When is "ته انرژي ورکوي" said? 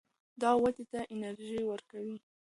0.91-2.17